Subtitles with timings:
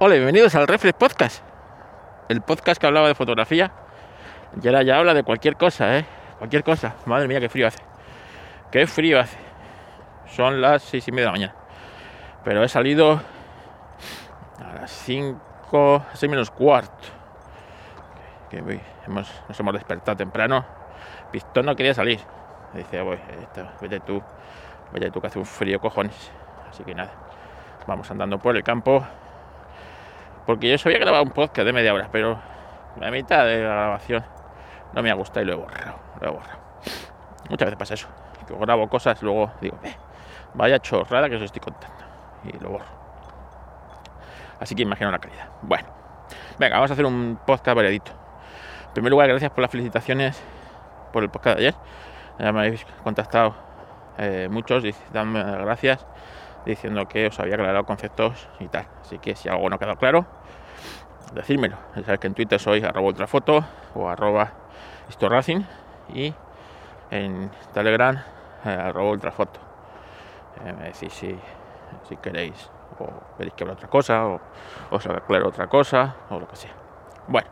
[0.00, 1.42] Hola, bienvenidos al Reflex Podcast.
[2.28, 3.72] El podcast que hablaba de fotografía.
[4.62, 6.04] Y ahora ya habla de cualquier cosa, ¿eh?
[6.38, 6.94] Cualquier cosa.
[7.04, 7.80] Madre mía, qué frío hace.
[8.70, 9.36] Qué frío hace.
[10.28, 11.54] Son las seis y media de la mañana.
[12.44, 13.20] Pero he salido
[14.64, 17.08] a las 5, 6 menos cuarto.
[18.52, 20.64] Hemos, nos hemos despertado temprano.
[21.32, 22.20] Pistón no quería salir.
[22.72, 23.18] Dice, voy,
[23.80, 24.22] vete tú,
[24.92, 26.30] vete tú que hace un frío cojones.
[26.70, 27.10] Así que nada,
[27.88, 29.04] vamos andando por el campo
[30.48, 32.40] porque yo sabía grabar un podcast de media hora, pero
[32.98, 34.24] la mitad de la grabación
[34.94, 35.98] no me ha gustado y lo he borrado.
[36.22, 36.58] Lo he borrado.
[37.50, 38.08] Muchas veces pasa eso.
[38.46, 39.94] Que grabo cosas luego digo, eh,
[40.54, 41.98] vaya chorrada que os estoy contando.
[42.44, 42.86] Y lo borro.
[44.58, 45.50] Así que imagino la calidad.
[45.60, 45.86] Bueno,
[46.58, 48.12] venga, vamos a hacer un podcast variadito.
[48.86, 50.42] En primer lugar, gracias por las felicitaciones
[51.12, 51.80] por el podcast de ayer.
[52.38, 53.54] Ya me habéis contactado
[54.16, 56.06] eh, muchos y dando gracias
[56.64, 58.86] diciendo que os había aclarado conceptos y tal.
[59.00, 60.26] Así que si algo no ha quedado claro,
[61.32, 61.76] decírmelo.
[61.96, 64.52] Ya sabéis que en Twitter soy arroba ultrafoto o arroba
[65.08, 65.66] historracing
[66.14, 66.34] y
[67.10, 68.16] en Telegram
[68.64, 69.60] eh, arroba ultrafoto.
[70.64, 71.36] Eh, me decís si,
[72.16, 74.40] queréis o queréis que hable otra cosa o
[74.90, 76.72] os aclaro otra cosa o lo que sea.
[77.26, 77.48] Bueno.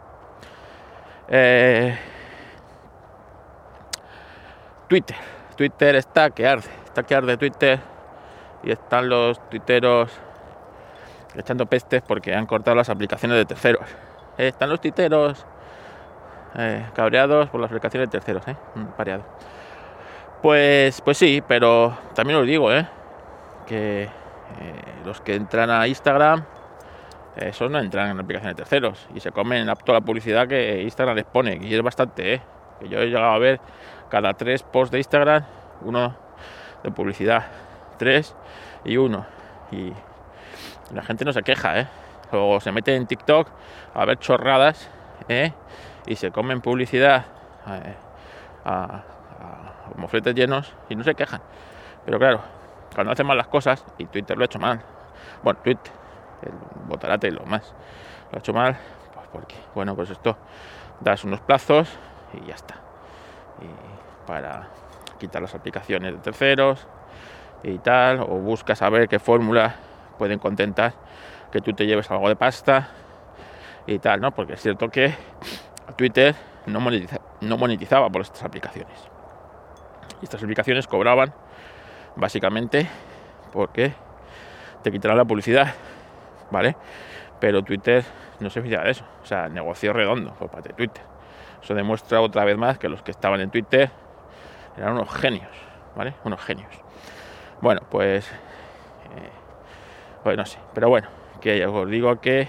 [1.28, 1.98] Eh,
[4.88, 5.16] Twitter.
[5.56, 6.68] Twitter está que arde.
[6.84, 7.95] Está que arde Twitter
[8.66, 10.10] y están los tuiteros
[11.36, 13.88] echando pestes porque han cortado las aplicaciones de terceros.
[14.36, 15.46] Eh, están los tuiteros
[16.56, 18.56] eh, cabreados por las aplicaciones de terceros, ¿eh?
[18.74, 19.22] Mm, pareado.
[20.42, 22.86] Pues, pues sí, pero también os digo, ¿eh?
[23.66, 24.08] Que eh,
[25.04, 26.44] los que entran a Instagram,
[27.36, 31.14] esos no entran en aplicaciones de terceros y se comen toda la publicidad que Instagram
[31.16, 32.42] les pone, y es bastante, ¿eh?
[32.80, 33.60] Que yo he llegado a ver
[34.08, 35.44] cada tres posts de Instagram,
[35.82, 36.16] uno
[36.82, 37.44] de publicidad
[37.96, 38.34] tres
[38.84, 39.26] y uno.
[39.70, 39.92] Y
[40.92, 41.88] la gente no se queja, ¿eh?
[42.32, 43.48] O se mete en TikTok
[43.94, 44.88] a ver chorradas,
[45.28, 45.52] ¿eh?
[46.06, 47.24] Y se comen publicidad
[47.68, 47.94] eh,
[48.64, 49.02] a,
[49.96, 51.40] mofletes llenos y no se quejan.
[52.04, 52.40] Pero claro,
[52.94, 54.80] cuando hacen mal las cosas, y Twitter lo ha hecho mal,
[55.42, 55.92] bueno, Twitter,
[56.42, 56.52] el
[56.86, 57.74] botarate lo más,
[58.30, 58.76] lo ha hecho mal,
[59.14, 60.36] pues porque, bueno, pues esto,
[61.00, 61.88] das unos plazos
[62.34, 62.74] y ya está.
[63.62, 64.68] Y para
[65.18, 66.86] quitar las aplicaciones de terceros,
[67.66, 69.74] y tal, o buscas saber qué fórmula
[70.18, 70.94] pueden contentar
[71.50, 72.88] que tú te lleves algo de pasta
[73.86, 74.32] y tal, ¿no?
[74.32, 75.12] Porque es cierto que
[75.96, 76.34] Twitter
[76.66, 78.96] no, monetizaba por estas aplicaciones.
[80.22, 81.32] Estas aplicaciones cobraban
[82.14, 82.88] básicamente
[83.52, 83.92] porque
[84.82, 85.74] te quitarán la publicidad,
[86.50, 86.76] ¿vale?
[87.40, 88.04] Pero Twitter
[88.38, 91.02] no se fija de eso, o sea, negocio redondo por parte de Twitter.
[91.62, 93.90] Eso demuestra otra vez más que los que estaban en Twitter
[94.76, 95.50] eran unos genios,
[95.96, 96.14] ¿vale?
[96.24, 96.85] Unos genios.
[97.60, 99.30] Bueno, pues, eh,
[100.22, 101.08] pues no sé, pero bueno,
[101.40, 102.48] que os digo que,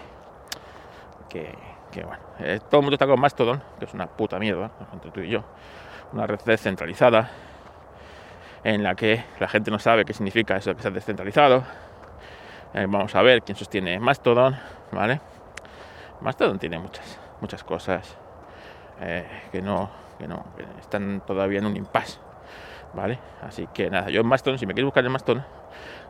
[1.29, 5.11] que, bueno, eh, todo el mundo está con Mastodon, que es una puta mierda, entre
[5.11, 5.45] tú y yo,
[6.11, 7.31] una red descentralizada
[8.65, 11.63] en la que la gente no sabe qué significa eso de que descentralizado.
[12.73, 14.57] Eh, vamos a ver quién sostiene Mastodon,
[14.91, 15.21] ¿vale?
[16.19, 18.17] Mastodon tiene muchas, muchas cosas
[19.51, 22.26] que no, que no, que están todavía en un impasse.
[23.41, 25.45] Así que nada, yo en Mastodon, si me queréis buscar en Mastodon,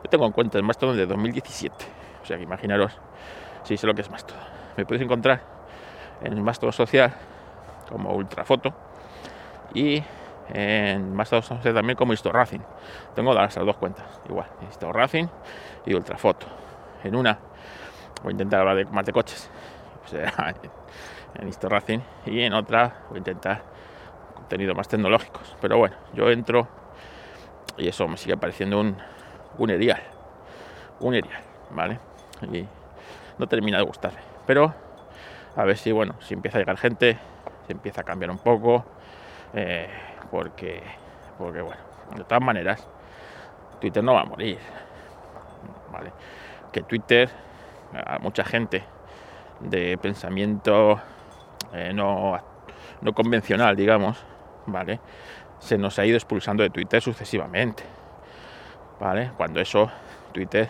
[0.02, 1.74] yo tengo en cuenta el Mastodon de 2017,
[2.22, 2.98] o sea que imaginaros
[3.64, 4.42] si sé lo que es Mastodon.
[4.76, 5.42] Me podéis encontrar
[6.22, 7.12] en Mastodon social
[7.90, 8.72] como Ultrafoto
[9.74, 10.02] y
[10.48, 12.62] en Mastodon social también como Historracing.
[13.14, 15.28] Tengo las dos cuentas, igual, Historracing
[15.84, 16.46] y Ultrafoto.
[17.04, 17.38] En una
[18.22, 19.50] voy a intentar hablar de más de coches,
[21.34, 23.62] en Historracing, y en otra voy a intentar
[24.34, 25.54] contenido más tecnológicos.
[25.60, 26.77] Pero bueno, yo entro
[27.78, 28.96] y eso me sigue pareciendo un,
[29.58, 30.02] un erial.
[31.00, 31.98] Un erial, ¿vale?
[32.52, 32.66] Y
[33.38, 34.20] no termina de gustarme.
[34.46, 34.74] Pero
[35.56, 37.18] a ver si, bueno, si empieza a llegar gente,
[37.66, 38.84] se empieza a cambiar un poco.
[39.54, 39.88] Eh,
[40.30, 40.82] porque,
[41.38, 41.80] porque, bueno,
[42.16, 42.86] de todas maneras,
[43.80, 44.58] Twitter no va a morir.
[45.92, 46.12] ¿Vale?
[46.72, 47.30] Que Twitter,
[47.94, 48.84] a mucha gente
[49.60, 51.00] de pensamiento
[51.72, 52.38] eh, no,
[53.00, 54.22] no convencional, digamos,
[54.66, 55.00] ¿vale?
[55.60, 57.82] Se nos ha ido expulsando de Twitter sucesivamente,
[59.00, 59.32] ¿vale?
[59.36, 59.90] Cuando eso,
[60.32, 60.68] Twitter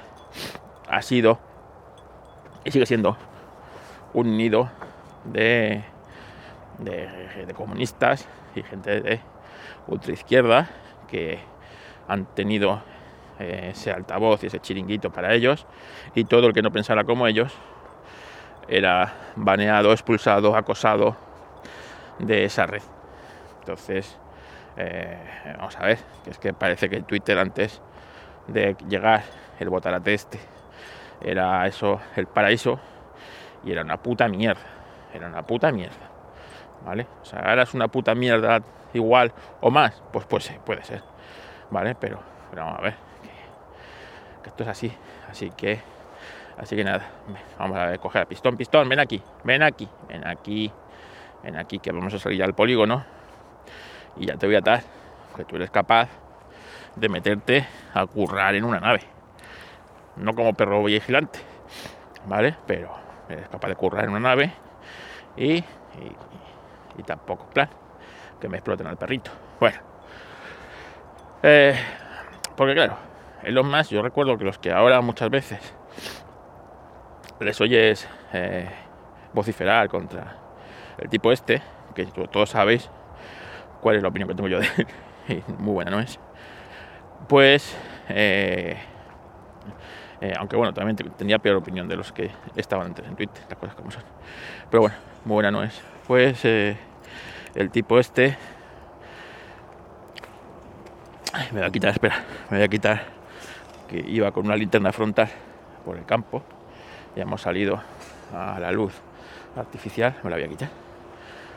[0.89, 1.39] ha sido
[2.65, 3.17] y sigue siendo
[4.15, 4.71] un nido
[5.25, 5.83] de,
[6.79, 9.21] de, comunistas y gente de
[9.87, 10.69] ultraizquierda
[11.09, 11.39] que
[12.07, 12.83] han tenido
[13.39, 15.67] eh, ese altavoz y ese chiringuito para ellos
[16.15, 17.53] y todo el que no pensara como ellos
[18.69, 21.17] era baneado, expulsado, acosado
[22.19, 22.83] de esa red.
[23.61, 24.19] Entonces,
[24.81, 25.19] eh,
[25.57, 27.83] vamos a ver, que es que parece que Twitter antes
[28.47, 29.25] de llegar
[29.59, 30.39] el botarate este
[31.21, 32.79] era eso, el paraíso,
[33.65, 34.63] y era una puta mierda,
[35.13, 36.09] era una puta mierda,
[36.85, 37.09] ¿vale?
[37.21, 38.63] O sea, ahora es una puta mierda
[38.95, 41.03] igual o más, pues pues puede ser,
[41.71, 41.97] ¿vale?
[41.97, 42.21] Pero,
[42.55, 42.95] vamos a ver,
[44.45, 44.93] que, esto es así,
[45.29, 45.81] así que,
[46.57, 47.03] así que nada,
[47.59, 50.71] vamos a coger a pistón, pistón, ven aquí, ven aquí, ven aquí,
[51.43, 53.18] ven aquí, que vamos a salir al polígono
[54.19, 54.83] y ya te voy a atar,
[55.37, 56.09] que tú eres capaz
[56.97, 59.03] de meterte a currar en una nave,
[60.17, 61.39] no como perro vigilante,
[62.27, 62.57] ¿vale?
[62.67, 62.91] Pero
[63.29, 64.53] eres capaz de currar en una nave
[65.37, 65.65] y, y,
[66.99, 67.69] y tampoco, plan,
[68.41, 69.31] que me exploten al perrito.
[69.61, 69.79] Bueno,
[71.43, 71.79] eh,
[72.57, 72.97] porque claro,
[73.43, 75.75] en los más, yo recuerdo que los que ahora muchas veces
[77.39, 78.69] les oyes eh,
[79.33, 80.37] vociferar contra
[80.99, 81.63] el tipo este,
[81.95, 82.91] que todos sabéis
[83.81, 84.69] cuál es la opinión que tengo yo de
[85.29, 86.19] él, muy buena no es,
[87.29, 87.77] pues,
[88.09, 88.77] eh,
[90.21, 93.59] eh, aunque bueno, también tenía peor opinión de los que estaban antes en Twitter, las
[93.59, 94.03] cosas como son,
[94.71, 96.77] pero bueno, muy buena no es, pues eh,
[97.55, 98.37] el tipo este,
[101.53, 103.03] me voy a quitar, espera, me voy a quitar,
[103.89, 105.29] que iba con una linterna frontal
[105.85, 106.43] por el campo,
[107.17, 107.81] ya hemos salido
[108.35, 108.95] a la luz
[109.57, 110.69] artificial, me la voy a quitar,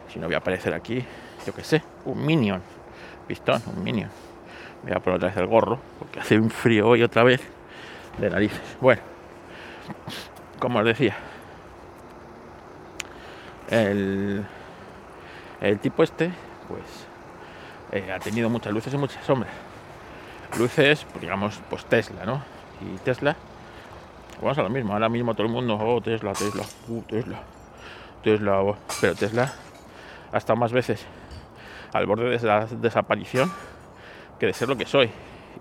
[0.07, 1.06] si no voy a aparecer aquí
[1.45, 2.61] yo qué sé, un minion,
[3.27, 4.09] pistón, un minion.
[4.83, 7.41] Voy a poner otra vez el gorro, porque hace un frío hoy otra vez
[8.17, 8.61] de narices.
[8.79, 9.01] Bueno,
[10.59, 11.15] como os decía,
[13.69, 14.45] el,
[15.61, 16.31] el tipo este,
[16.67, 16.83] pues,
[17.91, 19.53] eh, ha tenido muchas luces y muchas sombras.
[20.57, 22.43] Luces, pues, digamos, pues Tesla, ¿no?
[22.81, 23.35] Y Tesla,
[24.41, 27.39] vamos a lo mismo, ahora mismo todo el mundo, oh, Tesla, Tesla, uh, Tesla,
[28.23, 28.77] Tesla, oh.
[28.99, 29.53] pero Tesla
[30.31, 31.05] ha estado más veces
[31.93, 33.51] al borde de la desaparición
[34.39, 35.09] que de ser lo que soy.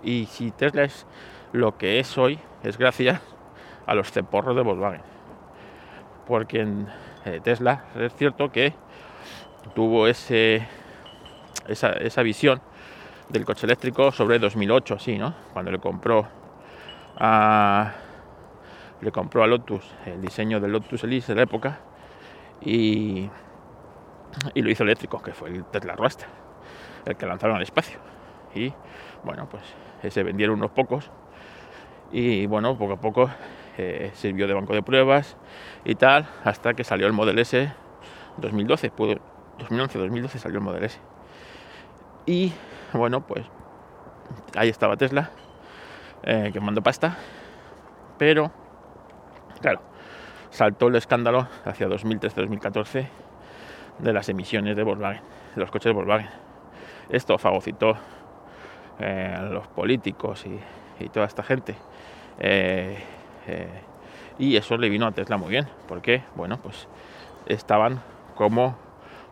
[0.03, 1.05] Y si Tesla es
[1.51, 3.21] lo que es hoy, es gracias
[3.85, 5.01] a los ceporros de Volkswagen.
[6.27, 6.87] Porque en
[7.25, 8.73] eh, Tesla es cierto que
[9.75, 10.67] tuvo ese,
[11.67, 12.61] esa, esa, visión
[13.29, 15.33] del coche eléctrico sobre 2008, así, ¿no?
[15.53, 16.27] Cuando le compró
[17.17, 17.93] a
[19.01, 21.79] le compró a Lotus el diseño del Lotus Elise de la época
[22.61, 23.29] y
[24.53, 26.27] y lo hizo eléctrico, que fue el Tesla Roadster,
[27.05, 27.99] el que lanzaron al espacio.
[28.53, 28.73] Y
[29.23, 29.63] bueno, pues
[30.13, 31.09] se vendieron unos pocos
[32.11, 33.29] y bueno, poco a poco
[33.77, 35.37] eh, sirvió de banco de pruebas
[35.85, 37.71] y tal, hasta que salió el Model S
[38.37, 40.99] 2012, 2011-2012 salió el Model S.
[42.25, 42.51] Y
[42.93, 43.45] bueno, pues
[44.55, 45.31] ahí estaba Tesla,
[46.23, 47.17] eh, quemando pasta,
[48.17, 48.51] pero
[49.61, 49.81] claro,
[50.49, 53.07] saltó el escándalo hacia 2013-2014
[53.99, 55.21] de las emisiones de Volkswagen,
[55.55, 56.29] de los coches de Volkswagen.
[57.09, 57.95] Esto fagocitó
[58.99, 60.59] eh, los políticos y,
[61.09, 61.75] toda esta gente.
[62.39, 63.03] Eh,
[63.47, 63.81] eh,
[64.37, 66.87] y eso le vino a Tesla muy bien, porque, bueno, pues
[67.47, 68.01] estaban
[68.35, 68.77] como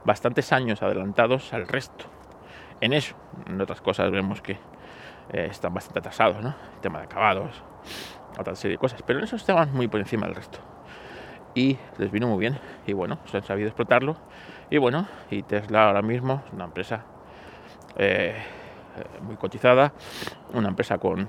[0.03, 2.05] bastantes años adelantados al resto.
[2.81, 3.15] En eso,
[3.47, 4.57] en otras cosas vemos que
[5.31, 6.55] están bastante atrasados, ¿no?
[6.75, 7.61] El tema de acabados,
[8.39, 10.59] otra serie de cosas, pero en eso estaban muy por encima del resto
[11.59, 12.57] y les vino muy bien
[12.87, 14.15] y bueno, se han sabido explotarlo
[14.69, 17.03] y bueno, y Tesla ahora mismo es una empresa
[17.97, 18.35] eh,
[19.21, 19.91] muy cotizada,
[20.53, 21.27] una empresa con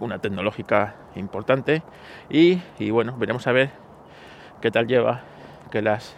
[0.00, 1.82] una tecnológica importante
[2.28, 3.70] y, y, bueno, veremos a ver
[4.60, 5.20] qué tal lleva
[5.70, 6.16] que las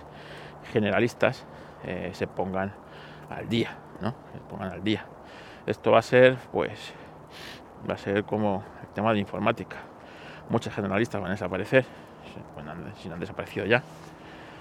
[0.73, 1.45] generalistas
[1.85, 2.73] eh, se pongan
[3.29, 4.15] al día, ¿no?
[4.33, 5.05] Se pongan al día.
[5.67, 6.95] Esto va a ser, pues,
[7.89, 9.77] va a ser como el tema de informática.
[10.49, 11.85] Muchas generalistas van a desaparecer
[12.55, 13.83] bueno, si no han desaparecido ya,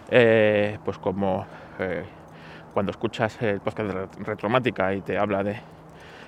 [0.10, 1.46] eh, pues como
[1.80, 2.04] eh,
[2.74, 5.60] cuando escuchas el podcast de Retromática y te habla de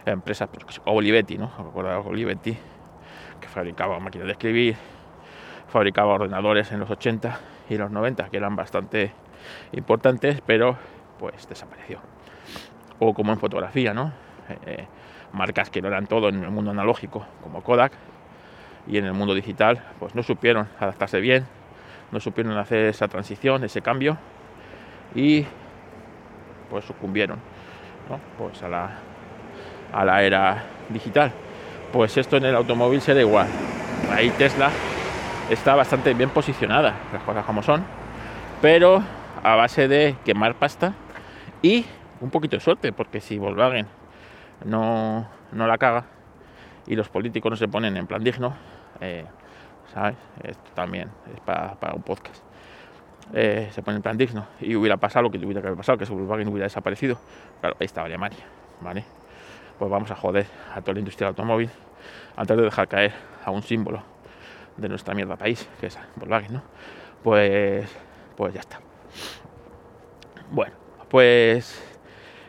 [0.06, 1.52] empresas pues, Olivetti, ¿no?
[2.06, 2.58] Olivetti,
[3.42, 4.76] que fabricaba máquinas de escribir,
[5.68, 9.12] fabricaba ordenadores en los 80 y los 90, que eran bastante
[9.72, 10.78] importantes, pero
[11.20, 12.00] pues desapareció.
[13.00, 14.12] O como en fotografía, ¿no?
[14.66, 14.86] Eh,
[15.34, 17.94] marcas que no eran todo en el mundo analógico, como Kodak,
[18.88, 21.46] y en el mundo digital pues no supieron adaptarse bien,
[22.12, 24.18] no supieron hacer esa transición, ese cambio
[25.14, 25.46] y
[26.70, 27.40] pues sucumbieron
[28.38, 28.90] pues a la,
[29.94, 31.32] a la era digital.
[31.92, 33.48] Pues esto en el automóvil será igual.
[34.12, 34.70] Ahí Tesla
[35.50, 37.84] está bastante bien posicionada, las cosas como son,
[38.62, 39.02] pero
[39.44, 40.94] a base de quemar pasta
[41.62, 41.86] y
[42.22, 43.88] un poquito de suerte, porque si Volkswagen
[44.66, 46.06] no, no la caga
[46.88, 48.56] y los políticos no se ponen en plan digno,
[49.02, 49.26] eh,
[49.94, 50.16] ¿sabes?
[50.44, 52.44] Esto también es para, un podcast.
[53.34, 55.98] Eh, se pone en plan digno y hubiera pasado lo que hubiera que haber pasado,
[55.98, 57.18] que Volkswagen hubiera desaparecido.
[57.60, 58.46] Claro, ahí estaba Alemania,
[58.82, 59.04] ¿vale?
[59.80, 61.70] Pues vamos a joder a toda la industria del automóvil
[62.36, 64.04] antes de dejar caer a un símbolo
[64.78, 66.62] de nuestra mierda país, que es Volkswagen, ¿no?
[67.26, 67.90] pues,
[68.38, 68.80] pues ya está.
[70.52, 70.76] Bueno,
[71.10, 71.84] pues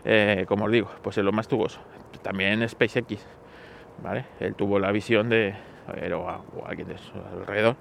[0.05, 1.81] eh, como os digo, pues es lo más tuboso.
[2.23, 3.25] También SpaceX,
[4.03, 4.26] ¿vale?
[4.38, 5.55] Él tuvo la visión de,
[5.88, 7.76] o, alguien de su alrededor,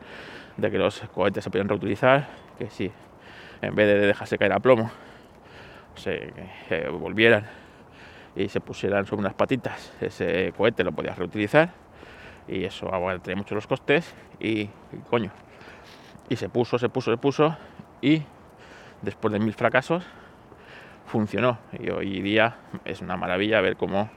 [0.57, 2.91] de que los cohetes se podían reutilizar, que si
[3.61, 4.91] en vez de dejarse caer a plomo,
[5.95, 7.45] se volvieran
[8.35, 11.69] y se pusieran sobre unas patitas, ese cohete lo podías reutilizar
[12.47, 14.69] y eso aguantaría mucho los costes y, y,
[15.09, 15.31] coño.
[16.29, 17.55] Y se puso, se puso, se puso
[18.01, 18.21] y
[19.01, 20.05] después de mil fracasos
[21.05, 24.09] funcionó y hoy día es una maravilla ver cómo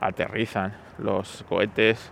[0.00, 2.10] aterrizan los cohetes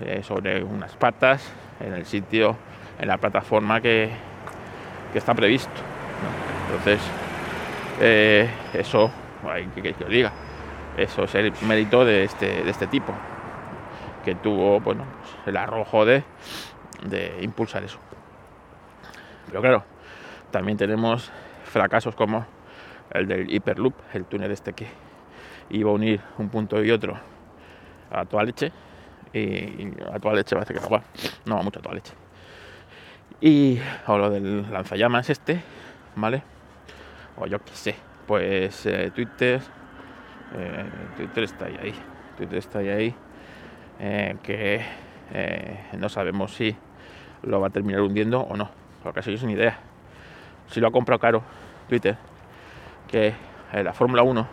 [0.00, 2.56] eh, sobre unas patas en el sitio,
[2.98, 4.10] en la plataforma que,
[5.12, 5.80] que está previsto.
[6.66, 7.00] Entonces,
[8.00, 9.10] eh, eso,
[9.48, 10.32] hay que, que os diga,
[10.96, 13.12] eso es el mérito de este, de este tipo,
[14.24, 15.04] que tuvo bueno,
[15.46, 16.24] el arrojo de,
[17.08, 17.98] de impulsar eso.
[19.46, 19.84] Pero claro,
[20.50, 21.30] también tenemos
[21.64, 22.46] fracasos como
[23.10, 24.88] el del Hyperloop, el túnel este que
[25.70, 27.16] iba a unir un punto y otro
[28.10, 28.72] a toda leche.
[29.36, 31.02] Y a toda leche parece que no va,
[31.44, 32.14] no va mucho a toda leche.
[33.40, 35.60] Y o lo del lanzallamas este,
[36.14, 36.42] ¿vale?
[37.36, 37.94] O yo qué sé,
[38.26, 39.60] pues eh, Twitter,
[40.56, 40.84] eh,
[41.18, 41.94] Twitter está ahí,
[42.38, 43.14] Twitter está ahí,
[44.00, 44.80] eh, que
[45.98, 46.74] no sabemos si
[47.42, 48.70] lo va a terminar hundiendo o no,
[49.02, 49.78] porque eso es una idea.
[50.68, 51.42] Si lo ha comprado caro
[51.90, 52.16] Twitter,
[53.06, 53.34] que
[53.74, 54.48] la Fórmula 1,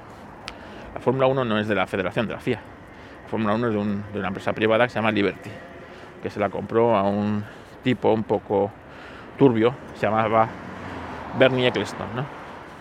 [0.96, 2.73] la Fórmula 1 no es de la Federación, de la FIA.
[3.34, 3.74] La Fórmula 1 es
[4.14, 5.50] de, una empresa privada que se llama Liberty,
[6.22, 7.44] que se la compró a un
[7.82, 8.70] tipo un poco
[9.40, 10.48] turbio, se llamaba
[11.40, 12.28] Bernie Eccleston, ¿no?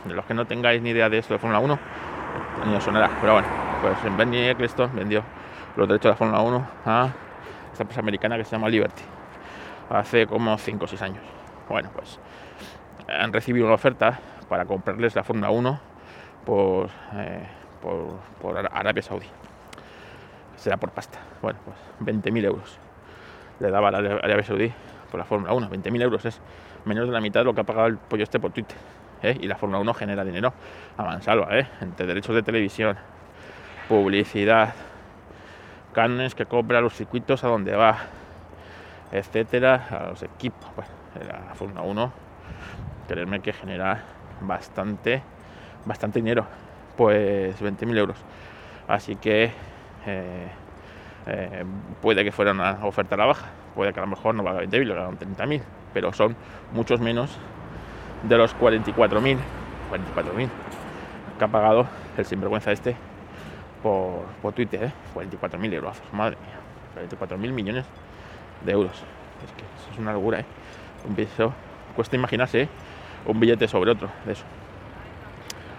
[0.04, 1.78] De los que no tengáis ni idea de esto de Fórmula 1,
[2.66, 3.48] ni os sonará, pero bueno,
[3.80, 5.22] pues Bernie Eccleston vendió
[5.74, 7.08] los derechos de la Fórmula 1 a
[7.72, 9.04] esta empresa americana que se llama Liberty,
[9.88, 11.22] hace como 5 o 6 años.
[11.66, 12.20] Bueno, pues
[13.08, 15.80] han recibido una oferta para comprarles la Fórmula 1
[16.44, 17.46] por, eh,
[17.80, 19.28] por, por, Arabia Saudí.
[20.62, 21.18] Será por pasta.
[21.42, 21.76] Bueno, pues
[22.08, 22.78] 20.000 euros
[23.58, 24.72] le daba a Arabia Saudí
[25.10, 25.68] por la Fórmula 1.
[25.68, 26.40] 20.000 euros es
[26.84, 28.76] menos de la mitad de lo que ha pagado el pollo este por Twitter.
[29.24, 29.36] ¿eh?
[29.40, 30.54] Y la Fórmula 1 genera dinero
[30.96, 31.66] a mansalva, ¿eh?
[31.80, 32.96] entre derechos de televisión,
[33.88, 34.72] publicidad,
[35.92, 37.98] carnes que compra los circuitos a donde va,
[39.10, 40.70] etcétera, a los equipos.
[40.76, 40.92] Bueno,
[41.48, 42.12] la Fórmula 1,
[43.08, 44.00] creerme que genera
[44.40, 45.24] bastante,
[45.86, 46.46] bastante dinero,
[46.96, 48.18] pues 20.000 euros.
[48.86, 49.71] Así que
[50.06, 50.48] eh,
[51.26, 51.64] eh,
[52.00, 54.62] puede que fuera una oferta a la baja, puede que a lo mejor no valga
[54.62, 56.36] 20.000, valga 30.000, pero son
[56.72, 57.38] muchos menos
[58.22, 60.48] de los 44.000, 44.000
[61.38, 62.96] que ha pagado el sinvergüenza este
[63.82, 64.92] por, por Twitter, ¿eh?
[65.14, 67.84] 44.000 euros, madre mía, 44.000 millones
[68.64, 68.92] de euros.
[69.44, 70.44] Es que eso es una locura, ¿eh?
[71.08, 71.52] Un piso,
[71.96, 72.68] cuesta imaginarse, ¿eh?
[73.26, 74.44] un billete sobre otro de eso.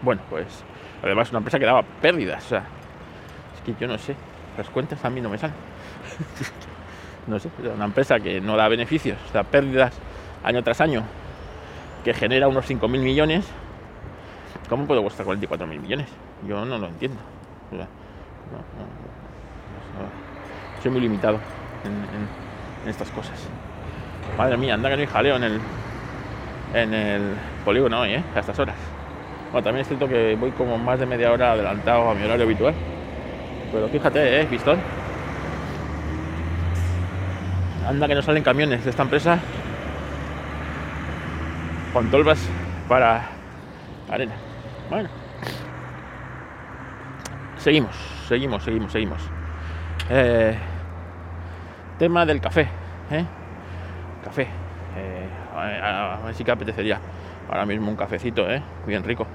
[0.02, 0.64] Bueno, pues
[1.02, 2.62] además una empresa que daba pérdidas, es
[3.80, 4.16] yo no sé,
[4.58, 5.56] las cuentas a mí no me salen.
[7.28, 9.94] no sé, una empresa que no da beneficios, sea, pérdidas
[10.44, 11.04] año tras año,
[12.04, 13.48] que genera unos 5.000 millones,
[14.70, 16.08] ¿cómo puedo costar 44.000 millones?
[16.48, 17.20] Yo no lo entiendo.
[17.72, 17.88] O sea,
[18.52, 19.04] no, no,
[20.82, 21.40] soy muy limitado
[21.86, 23.48] en, en, estas cosas.
[24.38, 25.60] Madre mía, anda que no hay jaleo en el,
[26.74, 27.22] en el
[27.64, 28.24] polígono hoy, ¿eh?
[28.36, 28.76] a estas horas.
[29.52, 32.44] Bueno, también es cierto que voy como más de media hora adelantado a mi horario
[32.44, 32.74] habitual.
[33.74, 34.46] Pero fíjate, ¿eh?
[34.46, 34.80] Pistón.
[37.88, 39.40] Anda que no salen camiones de esta empresa
[41.92, 42.48] con tolvas
[42.88, 43.30] para
[44.10, 44.34] arena.
[44.90, 45.10] Bueno.
[47.58, 47.96] Seguimos,
[48.28, 49.22] seguimos, seguimos, seguimos.
[50.10, 50.56] Eh,
[51.98, 52.70] tema del café.
[53.10, 53.26] ¿eh?
[54.24, 54.48] Café.
[54.98, 57.00] Eh, a, ver si que apetecería
[57.50, 58.62] ahora mismo un cafecito, ¿eh?
[58.86, 59.26] bien rico,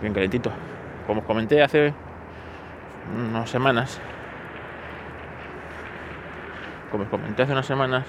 [0.00, 0.50] bien calentito.
[1.06, 1.92] Como os comenté hace
[3.14, 4.00] unas semanas,
[6.90, 8.06] como os comenté hace unas semanas,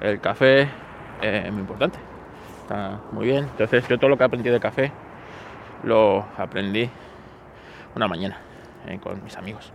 [0.00, 0.68] el café
[1.20, 1.98] es muy importante,
[2.62, 3.44] está muy bien.
[3.44, 4.92] Entonces yo todo lo que aprendí de café
[5.82, 6.88] lo aprendí
[7.94, 8.38] una mañana
[8.86, 9.72] eh, con mis amigos.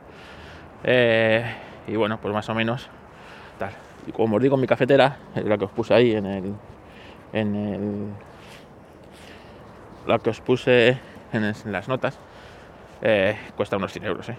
[0.84, 1.44] Eh,
[1.88, 2.90] y bueno, pues más o menos
[3.58, 3.72] tal.
[4.08, 6.54] Y como os digo, mi cafetera, la que os puse ahí en el,
[7.32, 8.08] en el,
[10.08, 10.98] la que os puse
[11.32, 12.20] en, las notas,
[13.06, 14.30] eh, cuesta unos 100 euros.
[14.30, 14.38] ¿eh?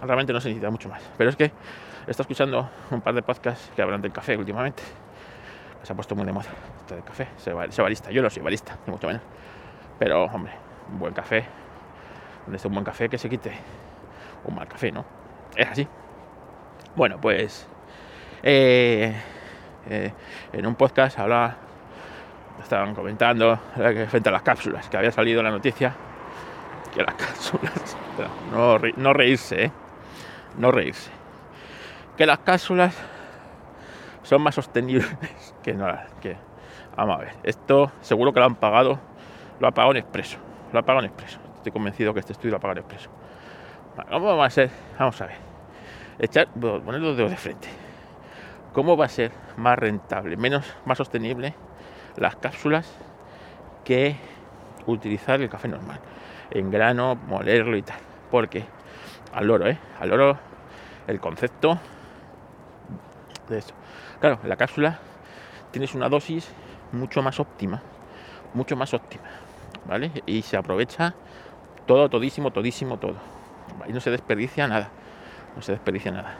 [0.00, 1.02] realmente no se necesita mucho más.
[1.18, 4.82] Pero es que he estado escuchando un par de podcasts que hablan del café últimamente.
[5.82, 6.46] Se ha puesto muy de moda
[6.80, 7.28] esto café.
[7.36, 8.10] Se, barista.
[8.12, 9.22] Yo no soy barista, ni mucho menos.
[9.98, 10.52] Pero, hombre,
[10.90, 11.44] un buen café.
[12.44, 13.52] Donde esté un buen café que se quite
[14.44, 15.04] un mal café, ¿no?
[15.56, 15.88] Es así.
[16.94, 17.66] Bueno, pues
[18.42, 19.14] eh,
[20.52, 21.56] en un podcast hablaba
[22.62, 25.94] estaban comentando frente a las cápsulas, que había salido la noticia
[26.94, 27.96] que las cápsulas,
[28.52, 29.72] no, no reírse, ¿eh?
[30.56, 31.10] no reírse,
[32.16, 32.94] que las cápsulas
[34.22, 35.16] son más sostenibles
[35.62, 35.86] que no
[36.20, 36.36] que
[36.96, 38.98] vamos a ver esto seguro que lo han pagado
[39.60, 40.38] lo ha pagado en expreso
[40.74, 41.38] lo ha pagado en expreso.
[41.56, 43.08] Estoy convencido que este estudio lo ha pagado en expreso.
[44.10, 45.36] Vamos a hacer vamos a ver.
[46.18, 47.68] Echar poner los dedos de frente.
[48.72, 51.54] Cómo va a ser más rentable menos más sostenible
[52.16, 52.92] las cápsulas
[53.84, 54.16] que
[54.86, 56.00] utilizar el café normal
[56.50, 57.98] en grano molerlo y tal
[58.30, 58.64] porque
[59.32, 60.38] al oro eh al oro
[61.06, 61.78] el concepto
[63.48, 63.74] de esto
[64.24, 64.98] Claro, la cápsula
[65.70, 66.50] tienes una dosis
[66.92, 67.82] mucho más óptima,
[68.54, 69.24] mucho más óptima,
[69.84, 70.10] ¿vale?
[70.24, 71.14] Y se aprovecha
[71.84, 73.16] todo, todísimo, todísimo, todo.
[73.86, 74.88] Y no se desperdicia nada,
[75.54, 76.36] no se desperdicia nada.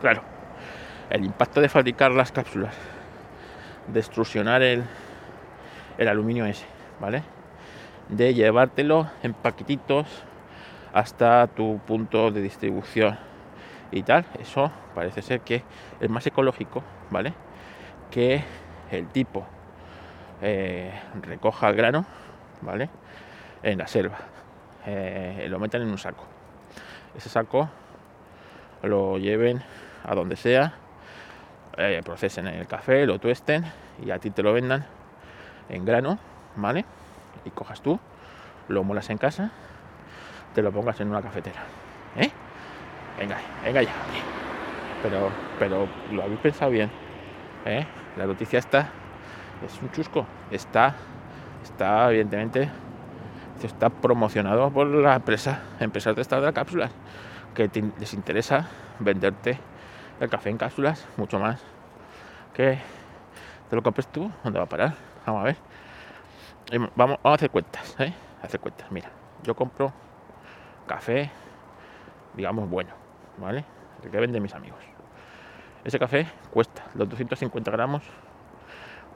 [0.00, 0.22] Claro,
[1.10, 2.76] el impacto de fabricar las cápsulas,
[3.88, 4.84] de extrusionar el,
[5.98, 6.66] el aluminio ese,
[7.00, 7.24] ¿vale?
[8.08, 10.06] De llevártelo en paquetitos
[10.92, 13.18] hasta tu punto de distribución
[13.90, 15.62] y tal, eso parece ser que
[16.00, 17.32] es más ecológico, ¿vale?
[18.10, 18.44] Que
[18.90, 19.46] el tipo
[20.42, 20.92] eh,
[21.22, 22.04] recoja el grano,
[22.60, 22.90] ¿vale?
[23.62, 24.18] En la selva,
[24.86, 26.24] eh, lo metan en un saco.
[27.16, 27.70] Ese saco
[28.82, 29.62] lo lleven
[30.04, 30.74] a donde sea,
[31.78, 33.64] eh, procesen el café, lo tuesten
[34.04, 34.84] y a ti te lo vendan
[35.68, 36.18] en grano,
[36.56, 36.84] ¿vale?
[37.44, 37.98] Y cojas tú,
[38.68, 39.50] lo molas en casa,
[40.54, 41.62] te lo pongas en una cafetera,
[42.16, 42.30] ¿eh?
[43.18, 43.92] Venga, venga ya.
[45.02, 46.90] Pero, pero lo habéis pensado bien.
[47.66, 47.86] ¿eh?
[48.16, 48.88] La noticia está,
[49.64, 50.26] es un chusco.
[50.50, 50.94] Está,
[51.62, 52.70] está evidentemente,
[53.62, 56.90] está promocionado por la empresa, empresas de estas de cápsulas,
[57.54, 59.58] que les interesa venderte
[60.20, 61.62] el café en cápsulas mucho más
[62.54, 62.78] que
[63.68, 64.30] te lo compres tú.
[64.42, 64.94] ¿Dónde va a parar?
[65.26, 65.56] Vamos a ver.
[66.96, 68.12] Vamos, a hacer cuentas, ¿eh?
[68.42, 68.90] hacer cuentas.
[68.90, 69.10] Mira,
[69.42, 69.92] yo compro
[70.86, 71.30] café,
[72.34, 73.04] digamos, bueno
[73.38, 73.64] ¿vale?
[74.02, 74.80] El que venden mis amigos.
[75.84, 78.02] Ese café cuesta los 250 gramos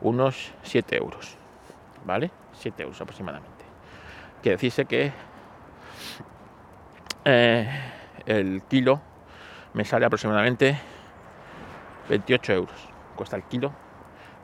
[0.01, 1.37] unos 7 euros,
[2.05, 2.31] ¿vale?
[2.53, 3.65] 7 euros aproximadamente.
[4.43, 5.13] Que decirse que
[7.25, 7.69] eh,
[8.27, 9.01] el kilo
[9.75, 10.79] me sale aproximadamente
[12.09, 12.89] 28 euros.
[13.17, 13.73] Cuesta el kilo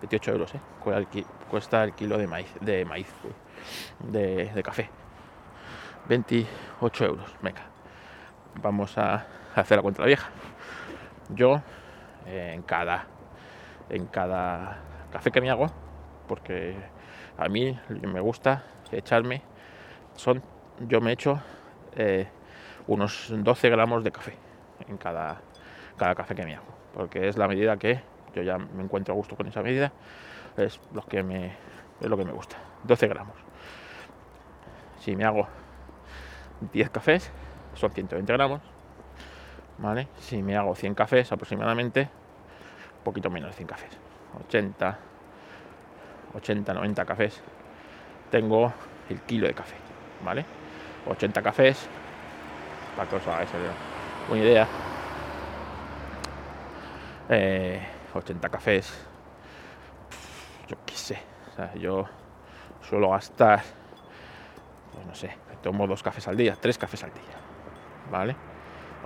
[0.00, 0.61] 28 euros, ¿eh?
[1.55, 3.07] Cuesta el kilo de maíz, de maíz,
[4.01, 4.90] de, café.
[6.09, 7.62] 28 euros, venga.
[8.61, 10.31] Vamos a hacer la cuenta vieja.
[11.29, 11.62] Yo
[12.27, 13.07] en cada
[13.88, 14.79] en cada
[15.12, 15.69] café que me hago,
[16.27, 16.75] porque
[17.38, 19.40] a mí me gusta echarme,
[20.17, 20.43] son
[20.81, 21.40] yo me echo
[21.95, 22.27] eh,
[22.88, 24.35] unos 12 gramos de café
[24.88, 25.40] en cada,
[25.97, 28.01] cada café que me hago, porque es la medida que
[28.35, 29.93] yo ya me encuentro a gusto con esa medida,
[30.57, 31.57] es lo que me,
[32.01, 33.37] es lo que me gusta, 12 gramos.
[35.01, 35.47] Si me hago
[36.73, 37.31] 10 cafés,
[37.75, 38.61] son 120 gramos,
[39.79, 40.09] ¿vale?
[40.19, 42.03] Si me hago 100 cafés aproximadamente,
[42.99, 43.99] un poquito menos de 100 cafés,
[44.47, 44.99] 80,
[46.35, 47.43] 80, 90 cafés,
[48.31, 48.73] tengo
[49.09, 49.77] el kilo de café,
[50.25, 50.45] ¿vale?
[51.07, 51.88] 80 cafés,
[52.97, 53.51] para que os hagáis
[54.31, 54.67] una idea,
[58.14, 59.13] 80 eh, cafés, yo qué
[61.77, 62.05] yo
[62.83, 63.62] suelo gastar,
[64.93, 67.23] pues no sé, tomo dos cafés al día, tres cafés al día,
[68.11, 68.37] ¿vale?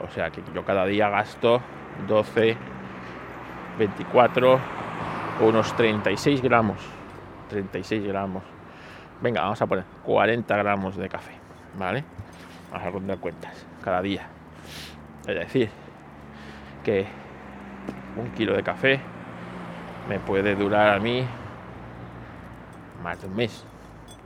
[0.07, 1.61] O sea que yo cada día gasto
[2.07, 2.57] 12,
[3.79, 4.61] 24,
[5.41, 6.79] unos 36 gramos.
[7.49, 8.43] 36 gramos.
[9.21, 11.33] Venga, vamos a poner 40 gramos de café.
[11.77, 12.05] ¿Vale?
[12.71, 13.67] Vamos a rondar cuentas.
[13.83, 14.29] Cada día.
[15.27, 15.71] Es decir,
[16.85, 17.07] que
[18.17, 19.01] un kilo de café
[20.09, 21.25] me puede durar a mí
[23.17, 23.65] de un mes.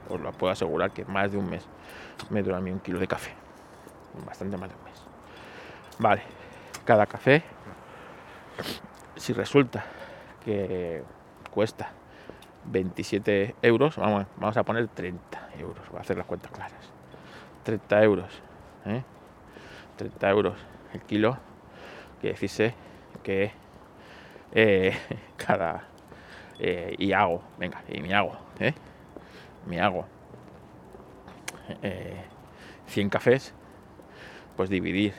[0.08, 1.64] Os lo puedo asegurar que más de un mes
[2.30, 3.32] me dura a mí un kilo de café.
[4.26, 5.02] Bastante más de un mes.
[5.98, 6.22] Vale,
[6.84, 7.42] cada café,
[9.16, 9.84] si resulta
[10.44, 11.02] que
[11.50, 11.92] cuesta
[12.64, 16.90] 27 euros, vamos, vamos a poner 30 euros, voy a hacer las cuentas claras.
[17.62, 18.42] 30 euros,
[18.86, 19.02] ¿eh?
[19.96, 20.54] 30 euros
[20.92, 21.38] el kilo,
[22.20, 22.74] que decirse
[23.22, 23.52] que
[24.52, 24.96] eh,
[25.36, 25.84] cada
[26.64, 28.72] eh, y hago, venga, y me hago, ¿eh?
[29.66, 30.06] me hago
[32.86, 33.52] 100 cafés,
[34.56, 35.12] pues dividir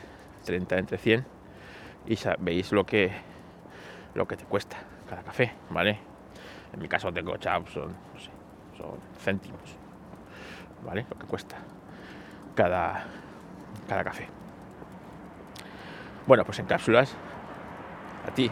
[0.45, 1.25] 30 entre 100
[2.05, 3.11] y veis lo que
[4.15, 4.77] lo que te cuesta
[5.09, 5.99] cada café, ¿vale?
[6.71, 8.29] En mi caso tengo chaps, son, no sé,
[8.77, 9.75] son céntimos,
[10.85, 11.05] ¿vale?
[11.09, 11.57] Lo que cuesta
[12.55, 13.03] cada,
[13.89, 14.29] cada café.
[16.25, 17.17] Bueno, pues en cápsulas,
[18.25, 18.49] a ti,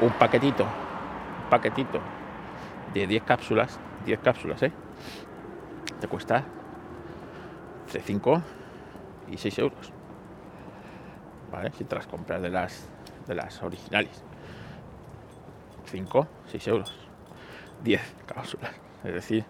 [0.00, 0.66] un paquetito,
[1.54, 2.00] paquetito
[2.92, 4.72] de 10 cápsulas, 10 cápsulas, ¿eh?
[6.00, 6.44] Te cuesta
[7.86, 8.42] entre 5
[9.30, 9.92] y 6 euros.
[11.52, 11.70] ¿Vale?
[11.70, 12.88] Si te las compras de las,
[13.28, 14.24] de las originales.
[15.84, 16.92] 5, 6 euros.
[17.84, 18.72] 10 cápsulas.
[19.04, 19.44] Es decir,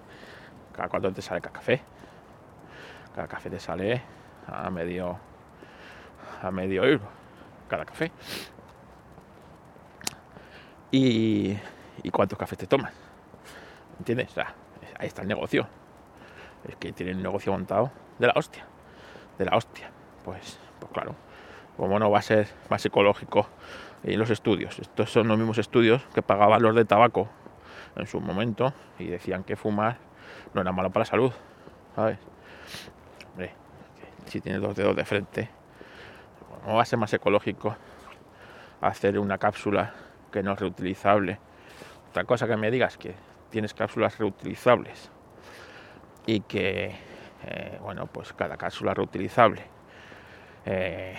[0.75, 1.81] cada cuánto te sale cada café.
[3.15, 4.03] Cada café te sale
[4.47, 5.19] a medio
[6.43, 7.09] a medio euro
[7.69, 8.13] cada café.
[10.91, 11.57] Y,
[12.03, 12.93] y cuántos cafés te tomas.
[13.99, 14.31] ¿Entiendes?
[14.31, 14.55] O sea,
[14.99, 15.67] ahí está el negocio.
[16.69, 18.65] Es que tienen un negocio montado de la hostia.
[19.39, 19.91] De la hostia.
[20.25, 21.15] Pues, pues claro.
[21.77, 23.49] Como no va a ser más ecológico
[24.03, 24.79] en los estudios.
[24.79, 27.29] Estos son los mismos estudios que pagaban los de tabaco
[27.97, 29.99] en su momento y decían que fumar
[30.53, 31.33] no era malo para la salud.
[31.95, 32.19] ¿Sabes?
[34.27, 35.51] Si tienes dos dedos de frente,
[36.67, 37.77] no va a ser más ecológico
[38.81, 39.95] hacer una cápsula
[40.33, 41.39] que no es reutilizable.
[42.15, 43.13] Otra cosa que me digas que
[43.51, 45.11] tienes cápsulas reutilizables
[46.27, 46.95] y que,
[47.45, 49.63] eh, bueno, pues cada cápsula reutilizable,
[50.65, 51.17] eh,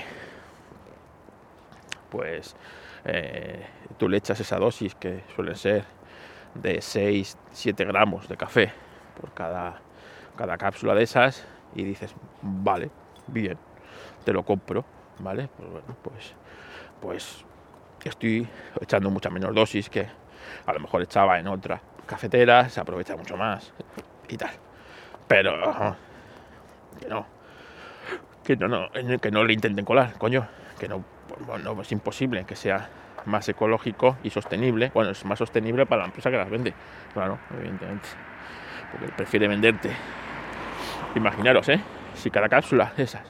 [2.10, 2.56] pues
[3.04, 3.66] eh,
[3.98, 5.84] tú le echas esa dosis que suele ser
[6.54, 8.72] de 6, 7 gramos de café
[9.20, 9.82] por cada,
[10.38, 12.90] cada cápsula de esas y dices, vale,
[13.28, 13.58] bien,
[14.24, 14.86] te lo compro,
[15.20, 15.50] ¿vale?
[15.58, 16.34] Pues bueno, pues,
[17.02, 17.46] pues
[18.06, 18.48] estoy
[18.80, 20.08] echando mucha menos dosis que
[20.66, 23.74] a lo mejor echaba en otra cafetera, se aprovecha mucho más
[24.28, 24.52] y tal.
[25.28, 25.96] Pero
[27.00, 27.26] que no,
[28.44, 30.48] que no, no, que no le intenten colar, coño,
[30.80, 31.04] que no,
[31.64, 32.90] no es imposible que sea
[33.26, 34.92] más ecológico y sostenible.
[34.94, 36.74] Bueno, es más sostenible para la empresa que las vende,
[37.14, 38.08] claro, evidentemente.
[38.92, 39.92] Porque prefiere venderte.
[41.16, 41.82] Imaginaros, ¿eh?
[42.14, 43.24] Si cada cápsula de esas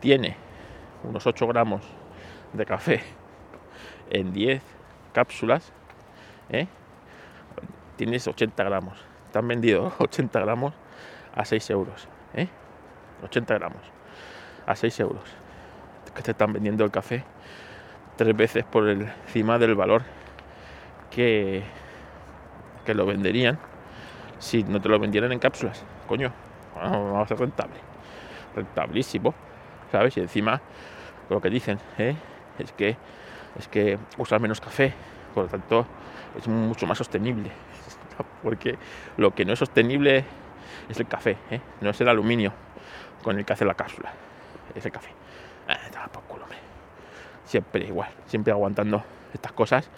[0.00, 0.36] tiene
[1.04, 1.82] unos 8 gramos
[2.52, 3.02] de café
[4.10, 4.62] en 10
[5.12, 5.72] cápsulas,
[6.50, 6.66] ¿eh?
[7.96, 8.98] tienes 80 gramos.
[9.32, 10.74] Te han vendido 80 gramos
[11.34, 12.08] a 6 euros.
[12.34, 12.48] ¿eh?
[13.24, 13.82] 80 gramos
[14.66, 15.24] a 6 euros.
[16.14, 17.24] Que te están vendiendo el café
[18.16, 20.02] tres veces por encima del valor
[21.10, 21.62] que,
[22.84, 23.58] que lo venderían
[24.38, 25.84] si no te lo vendieran en cápsulas.
[26.06, 26.32] Coño,
[26.74, 27.76] vamos a ser rentable.
[28.56, 29.34] Rentablísimo.
[29.92, 30.16] ¿Sabes?
[30.16, 30.60] Y encima
[31.28, 32.16] lo que dicen ¿eh?
[32.58, 32.96] es que
[33.58, 34.94] es que usar menos café,
[35.34, 35.86] por lo tanto
[36.38, 37.50] es mucho más sostenible.
[38.42, 38.78] Porque
[39.16, 40.24] lo que no es sostenible
[40.88, 41.60] es el café, ¿eh?
[41.80, 42.52] no es el aluminio
[43.22, 44.12] con el que hace la cápsula,
[44.74, 45.10] es el café.
[45.68, 45.78] Ah,
[47.44, 49.02] siempre igual, siempre aguantando
[49.34, 49.88] estas cosas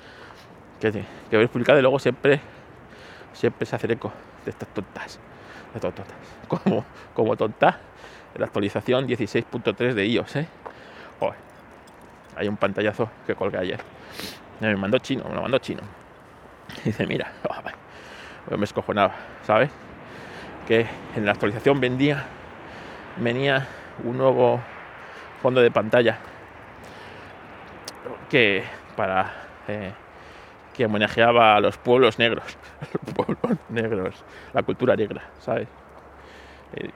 [0.81, 2.41] que, que voy publicado y luego siempre,
[3.33, 4.13] siempre se hace eco
[4.45, 5.21] de estas tontas,
[5.75, 6.07] de tontas,
[6.49, 7.79] como, como tonta,
[8.37, 10.49] la actualización 16.3 de iOS, ¿eh?
[12.37, 13.81] hay un pantallazo que colgué ayer.
[14.61, 15.83] Me mandó chino, me lo mandó chino.
[16.85, 19.71] dice, mira, oh, me escojonaba, ¿sabes?
[20.67, 22.25] Que en la actualización vendía,
[23.17, 23.67] venía
[24.05, 24.61] un nuevo
[25.43, 26.19] fondo de pantalla
[28.31, 28.65] que
[28.97, 29.33] para
[29.69, 29.93] eh,
[30.73, 32.45] que homenajeaba a los pueblos negros,
[33.07, 35.69] los pueblos negros, la cultura negra, ¿sabes?
[36.75, 36.91] Eh,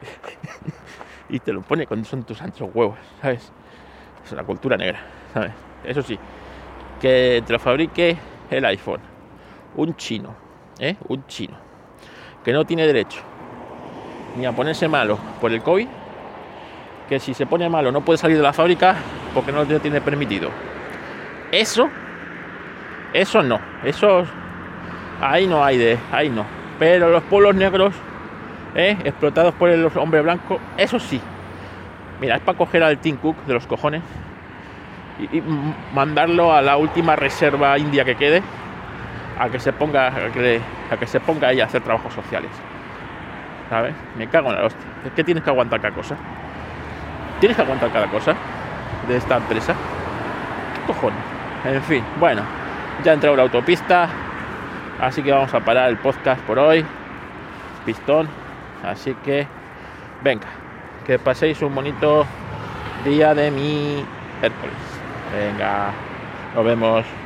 [1.28, 3.52] y te lo pone cuando son tus anchos huevos, ¿sabes?
[4.24, 5.00] Es la cultura negra.
[5.84, 6.18] Eso sí,
[7.00, 8.16] que te lo fabrique
[8.50, 9.00] el iPhone,
[9.74, 10.34] un chino,
[10.78, 10.96] ¿eh?
[11.08, 11.56] un chino,
[12.44, 13.22] que no tiene derecho
[14.36, 15.88] ni a ponerse malo por el COVID,
[17.08, 18.96] que si se pone malo no puede salir de la fábrica
[19.34, 20.50] porque no lo tiene permitido.
[21.52, 21.88] Eso,
[23.12, 24.24] eso no, eso
[25.20, 26.44] ahí no hay de, ahí no.
[26.78, 27.94] Pero los pueblos negros,
[28.74, 28.96] ¿eh?
[29.04, 31.20] explotados por el hombre blanco, eso sí.
[32.20, 34.02] Mira, es para coger al Tim Cook de los cojones
[35.18, 35.42] y,
[35.94, 38.42] mandarlo a la última reserva india que quede
[39.38, 42.50] a que se ponga a que, a que se ponga ahí a hacer trabajos sociales.
[43.68, 43.94] ¿sabes?
[44.16, 44.86] me cago en la hostia.
[45.04, 46.16] Es que tienes que aguantar cada cosa.
[47.40, 48.34] Tienes que aguantar cada cosa
[49.08, 49.74] de esta empresa.
[50.74, 51.18] ¿qué cojones?
[51.64, 52.42] en fin bueno
[53.02, 54.08] ya he entrado en la autopista
[55.00, 56.84] así que vamos a parar el podcast por hoy.
[57.84, 58.28] Pistón.
[58.84, 59.46] Así que
[60.22, 60.48] venga
[61.06, 62.26] que paséis un bonito
[63.04, 64.04] día de mi
[64.40, 64.74] miércoles.
[65.32, 65.92] Venga,
[66.54, 67.25] nos vemos.